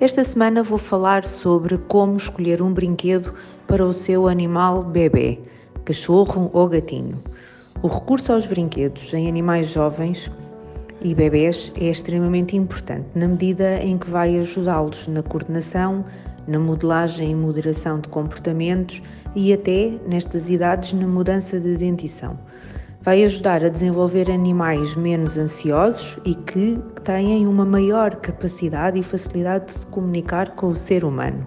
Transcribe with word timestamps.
Esta 0.00 0.22
semana 0.22 0.62
vou 0.62 0.78
falar 0.78 1.24
sobre 1.24 1.76
como 1.76 2.16
escolher 2.16 2.62
um 2.62 2.72
brinquedo 2.72 3.34
para 3.66 3.84
o 3.84 3.92
seu 3.92 4.28
animal 4.28 4.84
bebê, 4.84 5.40
cachorro 5.84 6.48
ou 6.52 6.68
gatinho. 6.68 7.20
O 7.82 7.88
recurso 7.88 8.32
aos 8.32 8.46
brinquedos 8.46 9.12
em 9.12 9.28
animais 9.28 9.66
jovens 9.66 10.30
e 11.02 11.12
bebés 11.12 11.72
é 11.74 11.86
extremamente 11.86 12.56
importante 12.56 13.08
na 13.12 13.26
medida 13.26 13.82
em 13.82 13.98
que 13.98 14.08
vai 14.08 14.38
ajudá-los 14.38 15.08
na 15.08 15.20
coordenação, 15.20 16.04
na 16.46 16.60
modelagem 16.60 17.32
e 17.32 17.34
moderação 17.34 17.98
de 17.98 18.08
comportamentos 18.08 19.02
e 19.34 19.52
até, 19.52 19.98
nestas 20.06 20.48
idades, 20.48 20.92
na 20.92 21.08
mudança 21.08 21.58
de 21.58 21.76
dentição. 21.76 22.38
Vai 23.00 23.22
ajudar 23.24 23.64
a 23.64 23.68
desenvolver 23.68 24.30
animais 24.30 24.94
menos 24.96 25.38
ansiosos 25.38 26.18
e 26.24 26.34
que 26.34 26.78
têm 27.04 27.46
uma 27.46 27.64
maior 27.64 28.16
capacidade 28.16 28.98
e 28.98 29.02
facilidade 29.02 29.66
de 29.66 29.72
se 29.74 29.86
comunicar 29.86 30.50
com 30.56 30.68
o 30.68 30.76
ser 30.76 31.04
humano. 31.04 31.46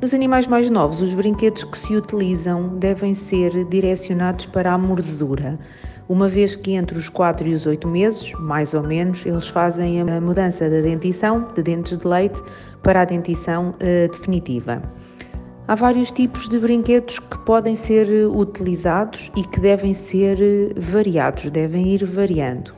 Nos 0.00 0.12
animais 0.12 0.46
mais 0.46 0.70
novos, 0.70 1.00
os 1.00 1.14
brinquedos 1.14 1.64
que 1.64 1.78
se 1.78 1.94
utilizam 1.94 2.76
devem 2.78 3.14
ser 3.14 3.64
direcionados 3.64 4.46
para 4.46 4.72
a 4.72 4.78
mordedura, 4.78 5.58
uma 6.08 6.28
vez 6.28 6.54
que 6.54 6.72
entre 6.72 6.96
os 6.98 7.08
4 7.08 7.48
e 7.48 7.52
os 7.52 7.66
8 7.66 7.88
meses, 7.88 8.32
mais 8.34 8.74
ou 8.74 8.82
menos, 8.82 9.24
eles 9.26 9.48
fazem 9.48 10.00
a 10.00 10.20
mudança 10.20 10.70
da 10.70 10.80
dentição, 10.80 11.48
de 11.54 11.62
dentes 11.62 11.98
de 11.98 12.06
leite, 12.06 12.40
para 12.82 13.00
a 13.00 13.04
dentição 13.04 13.70
uh, 13.70 14.12
definitiva. 14.12 14.82
Há 15.68 15.74
vários 15.74 16.12
tipos 16.12 16.48
de 16.48 16.60
brinquedos 16.60 17.18
que 17.18 17.38
podem 17.38 17.74
ser 17.74 18.06
utilizados 18.28 19.32
e 19.34 19.42
que 19.42 19.58
devem 19.58 19.92
ser 19.92 20.40
eh, 20.40 20.72
variados, 20.76 21.50
devem 21.50 21.88
ir 21.88 22.04
variando. 22.04 22.72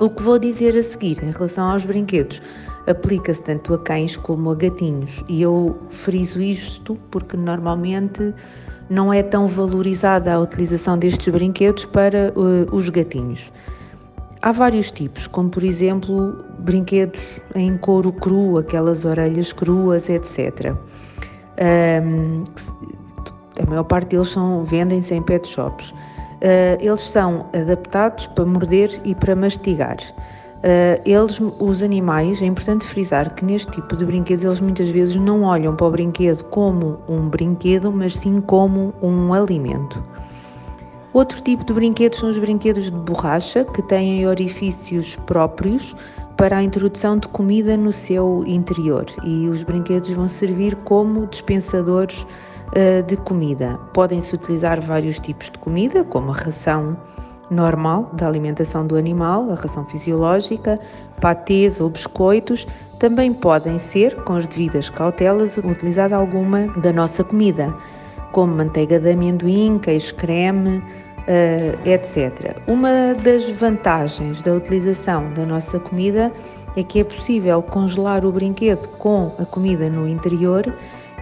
O 0.00 0.08
que 0.08 0.22
vou 0.22 0.38
dizer 0.38 0.74
a 0.78 0.82
seguir 0.82 1.22
em 1.22 1.30
relação 1.30 1.68
aos 1.68 1.84
brinquedos 1.84 2.40
aplica-se 2.86 3.42
tanto 3.42 3.74
a 3.74 3.78
cães 3.78 4.16
como 4.16 4.50
a 4.50 4.54
gatinhos. 4.54 5.22
E 5.28 5.42
eu 5.42 5.76
friso 5.90 6.40
isto 6.40 6.96
porque 7.10 7.36
normalmente 7.36 8.32
não 8.88 9.12
é 9.12 9.22
tão 9.22 9.46
valorizada 9.46 10.32
a 10.32 10.40
utilização 10.40 10.96
destes 10.96 11.30
brinquedos 11.30 11.84
para 11.84 12.32
uh, 12.34 12.74
os 12.74 12.88
gatinhos. 12.88 13.52
Há 14.40 14.52
vários 14.52 14.90
tipos, 14.90 15.26
como 15.26 15.50
por 15.50 15.62
exemplo 15.62 16.38
brinquedos 16.60 17.20
em 17.54 17.76
couro 17.76 18.10
cru, 18.10 18.56
aquelas 18.56 19.04
orelhas 19.04 19.52
cruas, 19.52 20.08
etc. 20.08 20.74
A 21.60 22.00
maior 23.68 23.84
parte 23.84 24.08
deles 24.08 24.30
são 24.30 24.64
vendem-se 24.64 25.14
em 25.14 25.22
pet 25.22 25.46
shops. 25.46 25.90
Uh, 25.90 26.80
eles 26.80 27.02
são 27.02 27.44
adaptados 27.52 28.26
para 28.28 28.46
morder 28.46 28.98
e 29.04 29.14
para 29.14 29.36
mastigar. 29.36 29.98
Uh, 30.60 31.00
eles, 31.04 31.38
os 31.38 31.82
animais, 31.82 32.40
é 32.40 32.46
importante 32.46 32.86
frisar 32.86 33.34
que 33.34 33.44
neste 33.44 33.70
tipo 33.72 33.94
de 33.94 34.06
brinquedos 34.06 34.44
eles 34.44 34.60
muitas 34.60 34.88
vezes 34.88 35.16
não 35.16 35.42
olham 35.42 35.76
para 35.76 35.86
o 35.86 35.90
brinquedo 35.90 36.42
como 36.44 36.98
um 37.06 37.28
brinquedo, 37.28 37.92
mas 37.92 38.16
sim 38.16 38.40
como 38.40 38.94
um 39.02 39.34
alimento. 39.34 40.02
Outro 41.12 41.42
tipo 41.42 41.64
de 41.64 41.72
brinquedos 41.72 42.20
são 42.20 42.30
os 42.30 42.38
brinquedos 42.38 42.84
de 42.84 42.92
borracha, 42.92 43.64
que 43.64 43.82
têm 43.82 44.26
orifícios 44.26 45.16
próprios 45.16 45.96
para 46.40 46.56
a 46.56 46.62
introdução 46.62 47.18
de 47.18 47.28
comida 47.28 47.76
no 47.76 47.92
seu 47.92 48.42
interior 48.46 49.04
e 49.22 49.46
os 49.46 49.62
brinquedos 49.62 50.08
vão 50.08 50.26
servir 50.26 50.74
como 50.84 51.26
dispensadores 51.26 52.22
uh, 52.22 53.02
de 53.06 53.14
comida. 53.18 53.78
Podem-se 53.92 54.34
utilizar 54.34 54.80
vários 54.80 55.18
tipos 55.18 55.50
de 55.50 55.58
comida, 55.58 56.02
como 56.02 56.30
a 56.30 56.34
ração 56.34 56.96
normal 57.50 58.08
da 58.14 58.26
alimentação 58.26 58.86
do 58.86 58.96
animal, 58.96 59.50
a 59.50 59.54
ração 59.54 59.84
fisiológica, 59.84 60.80
patês 61.20 61.78
ou 61.78 61.90
biscoitos, 61.90 62.66
também 62.98 63.34
podem 63.34 63.78
ser, 63.78 64.16
com 64.24 64.32
as 64.32 64.46
devidas 64.46 64.88
cautelas, 64.88 65.58
utilizada 65.58 66.16
alguma 66.16 66.68
da 66.78 66.90
nossa 66.90 67.22
comida, 67.22 67.70
como 68.32 68.54
manteiga 68.54 68.98
de 68.98 69.10
amendoim, 69.10 69.78
queijo 69.78 70.14
creme, 70.14 70.82
etc. 71.84 72.56
Uma 72.66 73.14
das 73.14 73.48
vantagens 73.50 74.42
da 74.42 74.52
utilização 74.52 75.32
da 75.34 75.44
nossa 75.44 75.78
comida 75.78 76.32
é 76.76 76.82
que 76.82 77.00
é 77.00 77.04
possível 77.04 77.62
congelar 77.62 78.24
o 78.24 78.32
brinquedo 78.32 78.86
com 78.98 79.32
a 79.38 79.44
comida 79.44 79.88
no 79.88 80.08
interior 80.08 80.72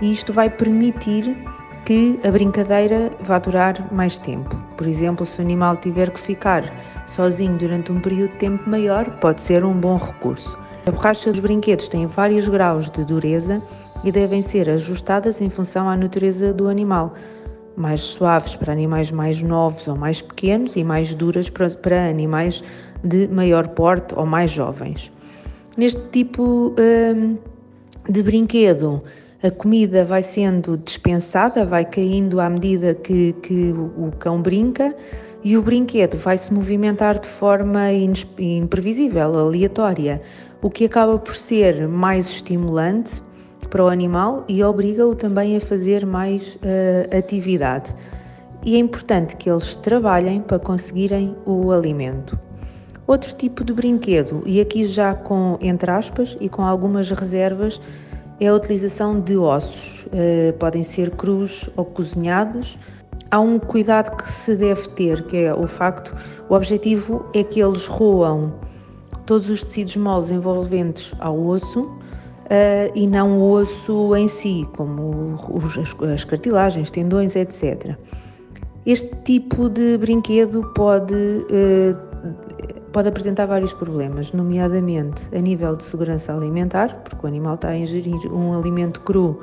e 0.00 0.12
isto 0.12 0.32
vai 0.32 0.48
permitir 0.50 1.36
que 1.84 2.20
a 2.22 2.30
brincadeira 2.30 3.10
vá 3.20 3.38
durar 3.38 3.92
mais 3.92 4.18
tempo. 4.18 4.54
Por 4.76 4.86
exemplo, 4.86 5.24
se 5.24 5.38
o 5.40 5.42
animal 5.42 5.76
tiver 5.76 6.10
que 6.10 6.20
ficar 6.20 6.64
sozinho 7.06 7.56
durante 7.56 7.90
um 7.90 8.00
período 8.00 8.32
de 8.32 8.38
tempo 8.38 8.68
maior, 8.68 9.08
pode 9.18 9.40
ser 9.40 9.64
um 9.64 9.72
bom 9.72 9.96
recurso. 9.96 10.58
A 10.86 10.90
borracha 10.90 11.30
dos 11.30 11.40
brinquedos 11.40 11.88
tem 11.88 12.06
vários 12.06 12.46
graus 12.48 12.90
de 12.90 13.04
dureza 13.04 13.62
e 14.04 14.12
devem 14.12 14.42
ser 14.42 14.68
ajustadas 14.68 15.40
em 15.40 15.50
função 15.50 15.88
à 15.88 15.96
natureza 15.96 16.52
do 16.52 16.68
animal. 16.68 17.14
Mais 17.78 18.02
suaves 18.02 18.56
para 18.56 18.72
animais 18.72 19.10
mais 19.12 19.40
novos 19.40 19.86
ou 19.86 19.96
mais 19.96 20.20
pequenos 20.20 20.74
e 20.74 20.82
mais 20.82 21.14
duras 21.14 21.48
para, 21.48 21.70
para 21.70 22.08
animais 22.08 22.62
de 23.04 23.28
maior 23.28 23.68
porte 23.68 24.14
ou 24.16 24.26
mais 24.26 24.50
jovens. 24.50 25.12
Neste 25.76 26.02
tipo 26.10 26.74
hum, 26.76 27.38
de 28.08 28.22
brinquedo, 28.22 29.00
a 29.42 29.50
comida 29.50 30.04
vai 30.04 30.22
sendo 30.22 30.76
dispensada, 30.76 31.64
vai 31.64 31.84
caindo 31.84 32.40
à 32.40 32.50
medida 32.50 32.94
que, 32.94 33.32
que 33.34 33.72
o 33.96 34.10
cão 34.18 34.42
brinca 34.42 34.92
e 35.44 35.56
o 35.56 35.62
brinquedo 35.62 36.16
vai 36.16 36.36
se 36.36 36.52
movimentar 36.52 37.20
de 37.20 37.28
forma 37.28 37.92
imprevisível, 37.92 39.38
aleatória, 39.38 40.20
o 40.60 40.68
que 40.68 40.86
acaba 40.86 41.16
por 41.16 41.36
ser 41.36 41.86
mais 41.86 42.26
estimulante 42.26 43.22
para 43.70 43.84
o 43.84 43.88
animal 43.88 44.44
e 44.48 44.62
obriga-o 44.62 45.14
também 45.14 45.56
a 45.56 45.60
fazer 45.60 46.06
mais 46.06 46.54
uh, 46.56 47.16
atividade. 47.16 47.94
E 48.64 48.76
é 48.76 48.78
importante 48.78 49.36
que 49.36 49.48
eles 49.48 49.76
trabalhem 49.76 50.40
para 50.40 50.58
conseguirem 50.58 51.36
o 51.46 51.70
alimento. 51.70 52.38
Outro 53.06 53.34
tipo 53.34 53.64
de 53.64 53.72
brinquedo, 53.72 54.42
e 54.44 54.60
aqui 54.60 54.84
já 54.84 55.14
com 55.14 55.56
entre 55.60 55.90
aspas 55.90 56.36
e 56.40 56.48
com 56.48 56.62
algumas 56.62 57.10
reservas, 57.10 57.80
é 58.40 58.48
a 58.48 58.54
utilização 58.54 59.20
de 59.20 59.36
ossos, 59.36 60.06
uh, 60.06 60.52
podem 60.58 60.82
ser 60.82 61.10
crus 61.10 61.68
ou 61.76 61.84
cozinhados. 61.84 62.78
Há 63.30 63.40
um 63.40 63.58
cuidado 63.58 64.16
que 64.16 64.30
se 64.32 64.56
deve 64.56 64.88
ter, 64.90 65.22
que 65.26 65.36
é 65.36 65.54
o 65.54 65.66
facto, 65.66 66.14
o 66.48 66.54
objetivo 66.54 67.26
é 67.34 67.42
que 67.42 67.60
eles 67.60 67.86
roam 67.86 68.54
todos 69.26 69.50
os 69.50 69.62
tecidos 69.62 69.96
moles 69.96 70.30
envolventes 70.30 71.12
ao 71.18 71.38
osso 71.38 71.98
uh, 72.48 72.92
e 72.94 73.06
não 73.06 73.38
o 73.38 73.50
osso 73.52 74.16
em 74.16 74.28
si, 74.28 74.68
como 74.76 75.38
os, 75.50 75.78
as, 75.78 75.94
as 76.10 76.24
cartilagens, 76.24 76.90
tendões, 76.90 77.36
etc. 77.36 77.96
Este 78.86 79.14
tipo 79.24 79.68
de 79.68 79.98
brinquedo 79.98 80.62
pode 80.74 81.14
uh, 81.14 82.08
pode 82.92 83.08
apresentar 83.08 83.46
vários 83.46 83.72
problemas, 83.72 84.32
nomeadamente 84.32 85.22
a 85.34 85.40
nível 85.40 85.76
de 85.76 85.84
segurança 85.84 86.34
alimentar, 86.34 87.02
porque 87.04 87.24
o 87.24 87.28
animal 87.28 87.54
está 87.54 87.68
a 87.68 87.76
ingerir 87.76 88.32
um 88.32 88.58
alimento 88.58 89.00
cru. 89.02 89.40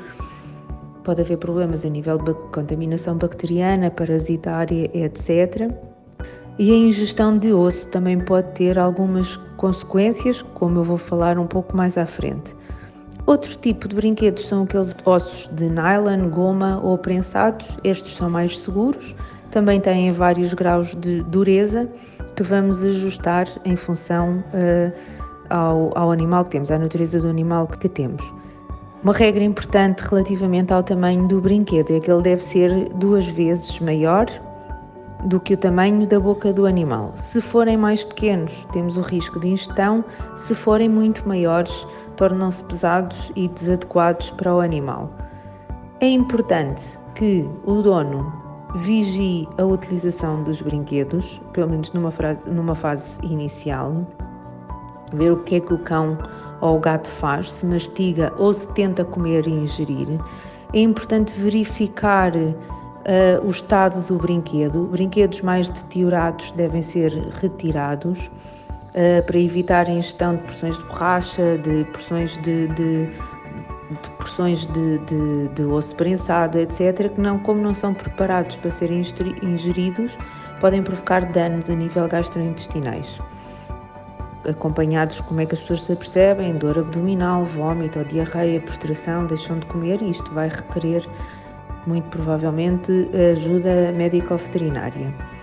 Pode 1.04 1.22
haver 1.22 1.38
problemas 1.38 1.85
a 1.85 1.90
nível 1.90 2.18
de 2.18 2.34
contaminação 2.52 3.18
bacteriana, 3.18 3.91
parasitária, 3.91 4.90
etc. 4.94 5.72
E 6.58 6.72
a 6.72 6.76
ingestão 6.76 7.38
de 7.38 7.53
osso 7.53 7.88
também 7.88 8.20
pode 8.20 8.52
ter 8.53 8.79
algumas 8.79 9.38
consequências, 9.58 10.41
como 10.41 10.79
eu 10.79 10.84
vou 10.84 10.97
falar 10.97 11.38
um 11.38 11.46
pouco 11.46 11.78
mais 11.78 11.97
à 11.97 12.06
frente. 12.06 12.56
Outro 13.26 13.56
tipo 13.58 13.88
de 13.88 13.96
brinquedos 13.96 14.48
são 14.48 14.64
aqueles 14.64 14.96
ossos 15.04 15.48
de 15.54 15.68
nylon, 15.68 16.30
goma 16.30 16.80
ou 16.84 16.96
prensados. 16.98 17.66
Estes 17.84 18.16
são 18.16 18.30
mais 18.30 18.60
seguros, 18.60 19.16
também 19.50 19.80
têm 19.80 20.12
vários 20.12 20.54
graus 20.54 20.96
de 20.96 21.24
dureza 21.24 21.90
que 22.36 22.44
vamos 22.44 22.84
ajustar 22.84 23.48
em 23.64 23.76
função 23.76 24.44
uh, 24.54 24.94
ao, 25.50 25.98
ao 25.98 26.12
animal 26.12 26.46
que 26.46 26.52
temos, 26.52 26.70
à 26.70 26.78
natureza 26.78 27.20
do 27.20 27.28
animal 27.28 27.68
que 27.68 27.90
temos. 27.90 28.22
Uma 29.04 29.14
regra 29.14 29.44
importante 29.44 30.02
relativamente 30.02 30.74
ao 30.74 30.84
tamanho 30.84 31.28
do 31.28 31.40
brinquedo 31.42 31.96
é 31.96 32.00
que 32.00 32.12
ele 32.12 32.22
deve 32.22 32.44
ser 32.44 32.90
duas 32.96 33.28
vezes 33.28 33.80
maior 33.80 34.28
do 35.26 35.40
que 35.40 35.54
o 35.54 35.58
tamanho 35.58 36.06
da 36.08 36.20
boca 36.20 36.54
do 36.54 36.66
animal. 36.66 37.12
Se 37.16 37.42
forem 37.42 37.78
mais 37.78 38.04
pequenos, 38.04 38.68
temos 38.72 38.98
o 38.98 39.02
risco 39.02 39.40
de 39.40 39.48
ingestão, 39.48 40.04
se 40.36 40.54
forem 40.54 40.90
muito 40.90 41.28
maiores, 41.28 41.88
tornam-se 42.16 42.64
pesados 42.66 43.32
e 43.35 43.47
desadequados 43.47 44.32
para 44.32 44.56
o 44.56 44.59
animal. 44.59 45.09
É 46.00 46.08
importante 46.08 46.82
que 47.16 47.50
o 47.66 47.82
dono 47.82 48.32
vigie 48.76 49.47
a 49.58 49.64
utilização 49.64 50.44
dos 50.44 50.62
brinquedos, 50.62 51.41
pelo 51.53 51.70
menos 51.70 51.91
numa, 51.94 52.12
frase, 52.12 52.40
numa 52.46 52.76
fase 52.76 53.17
inicial, 53.23 54.06
ver 55.14 55.32
o 55.32 55.38
que 55.44 55.56
é 55.56 55.59
que 55.59 55.73
o 55.73 55.78
cão 55.79 56.17
ou 56.62 56.78
o 56.78 56.79
gato 56.79 57.08
faz, 57.08 57.52
se 57.52 57.66
mastiga 57.66 58.34
ou 58.38 58.53
se 58.53 58.67
tenta 58.73 59.06
comer 59.06 59.47
e 59.47 59.52
ingerir. 59.52 60.08
É 60.73 60.82
importante 60.82 61.34
verificar 61.40 62.35
uh, 62.35 63.46
o 63.46 63.50
estado 63.50 64.02
do 64.08 64.17
brinquedo. 64.17 64.85
Brinquedos 64.85 65.41
mais 65.41 65.70
deteriorados 65.70 66.52
devem 66.52 66.82
ser 66.82 67.12
retirados 67.41 68.29
uh, 68.96 69.24
para 69.26 69.38
evitar 69.38 69.86
a 69.88 69.92
ingestão 69.92 70.38
de 70.38 70.44
porções 70.44 70.78
de 70.78 70.84
borracha, 70.86 71.58
de 71.59 71.84
porções 71.92 72.32
de, 72.42 72.68
de, 72.70 73.06
de 73.06 74.09
porções 74.18 74.66
de, 74.66 74.97
de, 75.00 75.47
de, 75.50 75.64
osso 75.64 75.96
prensado, 75.96 76.58
etc., 76.58 77.09
que 77.14 77.22
não, 77.22 77.38
como 77.40 77.62
não 77.62 77.74
são 77.74 77.94
preparados 77.94 78.56
para 78.56 78.72
serem 78.72 79.03
ingeridos, 79.44 80.18
podem 80.59 80.82
provocar 80.82 81.22
danos 81.32 81.70
a 81.70 81.74
nível 81.76 82.08
gastrointestinais. 82.08 83.20
Acompanhados, 84.47 85.20
como 85.22 85.41
é 85.41 85.46
que 85.46 85.56
as 85.56 85.62
pessoas 85.62 85.82
se 85.82 85.94
apercebem? 85.94 86.53
Dor 86.53 86.78
abdominal, 86.78 87.46
vômito 87.46 88.00
ou 88.00 88.06
diarreia, 88.06 88.62
prostração, 88.62 89.26
deixam 89.26 89.58
de 89.59 89.66
comer 89.66 90.02
e 90.02 90.12
isto 90.12 90.32
vai 90.32 90.50
requerer 90.50 91.03
muito 91.88 92.08
provavelmente 92.09 93.09
ajuda 93.32 93.91
médico-veterinária. 93.96 95.34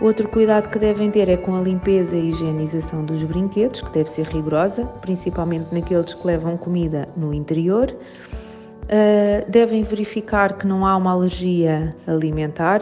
Outro 0.00 0.28
cuidado 0.28 0.68
que 0.70 0.78
devem 0.78 1.10
ter 1.10 1.28
é 1.28 1.36
com 1.36 1.56
a 1.56 1.60
limpeza 1.60 2.16
e 2.16 2.30
higienização 2.30 3.04
dos 3.04 3.24
brinquedos, 3.24 3.82
que 3.82 3.90
deve 3.90 4.08
ser 4.08 4.26
rigorosa, 4.26 4.84
principalmente 5.00 5.74
naqueles 5.74 6.14
que 6.14 6.24
levam 6.24 6.56
comida 6.56 7.08
no 7.16 7.34
interior. 7.34 7.92
Uh, 8.84 9.50
devem 9.50 9.82
verificar 9.82 10.56
que 10.56 10.68
não 10.68 10.86
há 10.86 10.96
uma 10.96 11.10
alergia 11.10 11.96
alimentar. 12.06 12.80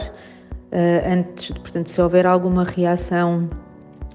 Uh, 0.71 1.11
antes, 1.11 1.49
portanto, 1.57 1.89
se 1.89 1.99
houver 1.99 2.27
alguma 2.27 2.63
reação, 2.63 3.49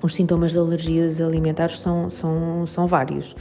os 0.01 0.15
sintomas 0.15 0.53
de 0.53 0.59
alergias 0.59 1.21
alimentares 1.21 1.81
são, 1.81 2.09
são, 2.09 2.67
são 2.69 2.87
vários 2.87 3.35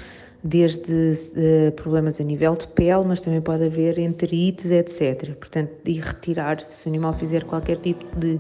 desde 0.44 0.92
uh, 0.92 1.72
problemas 1.74 2.20
a 2.20 2.24
nível 2.24 2.56
de 2.56 2.68
pele, 2.70 3.04
mas 3.06 3.22
também 3.22 3.40
pode 3.40 3.66
haver 3.66 4.00
enterites, 4.00 4.72
etc. 4.72 5.36
Portanto, 5.36 5.72
de 5.84 5.94
retirar, 6.00 6.66
se 6.70 6.88
o 6.88 6.90
animal 6.90 7.14
fizer 7.14 7.44
qualquer 7.44 7.78
tipo 7.78 8.04
de 8.20 8.40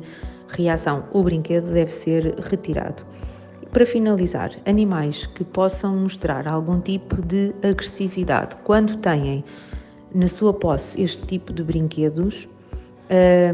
reação, 0.52 1.04
o 1.12 1.24
brinquedo 1.24 1.72
deve 1.74 1.92
ser 1.92 2.36
retirado. 2.40 3.04
Para 3.72 3.86
finalizar, 3.86 4.52
animais 4.66 5.26
que 5.28 5.44
possam 5.44 5.96
mostrar 5.96 6.48
algum 6.48 6.80
tipo 6.82 7.22
de 7.22 7.54
agressividade 7.64 8.56
quando 8.64 8.98
têm 8.98 9.44
na 10.14 10.28
sua 10.28 10.54
posse 10.54 11.02
este 11.02 11.26
tipo 11.26 11.54
de 11.54 11.64
brinquedos, 11.64 12.50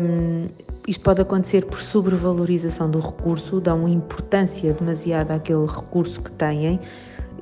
um, 0.01 0.47
isto 0.88 1.03
pode 1.03 1.21
acontecer 1.21 1.65
por 1.65 1.79
sobrevalorização 1.79 2.89
do 2.89 2.99
recurso, 2.99 3.59
dão 3.59 3.88
importância 3.88 4.73
demasiada 4.73 5.35
àquele 5.35 5.65
recurso 5.67 6.21
que 6.21 6.31
têm 6.31 6.79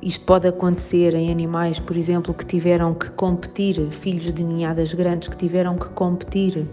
isto 0.02 0.24
pode 0.24 0.46
acontecer 0.46 1.14
em 1.14 1.30
animais, 1.30 1.80
por 1.80 1.96
exemplo, 1.96 2.34
que 2.34 2.44
tiveram 2.44 2.94
que 2.94 3.10
competir, 3.10 3.76
filhos 3.90 4.32
de 4.32 4.44
ninhadas 4.44 4.92
grandes 4.92 5.28
que 5.28 5.36
tiveram 5.36 5.76
que 5.76 5.88
competir 5.90 6.66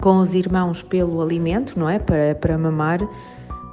com 0.00 0.18
os 0.18 0.34
irmãos 0.34 0.82
pelo 0.82 1.20
alimento, 1.20 1.78
não 1.78 1.88
é? 1.88 1.98
Para, 1.98 2.34
para 2.34 2.56
mamar. 2.58 3.00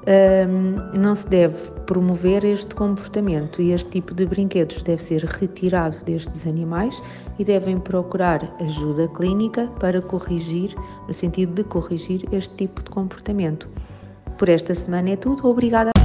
Um, 0.08 1.00
não 1.00 1.16
se 1.16 1.28
deve 1.28 1.72
promover 1.88 2.46
este 2.46 2.76
comportamento 2.76 3.60
e 3.60 3.72
este 3.72 3.90
tipo 3.90 4.14
de 4.14 4.24
brinquedos 4.28 4.84
deve 4.84 5.02
ser 5.02 5.24
retirado 5.24 5.98
destes 6.06 6.46
animais 6.46 7.02
e 7.40 7.44
devem 7.44 7.80
procurar 7.80 8.56
ajuda 8.60 9.08
clínica 9.08 9.68
para 9.80 10.00
corrigir, 10.04 10.76
no 11.08 11.14
sentido 11.14 11.56
de 11.56 11.64
corrigir 11.64 12.24
este 12.32 12.54
tipo 12.54 12.84
de 12.84 12.90
comportamento. 12.92 13.68
Por 14.38 14.48
esta 14.48 14.76
semana 14.76 15.10
é 15.10 15.16
tudo. 15.16 15.48
Obrigada. 15.48 16.05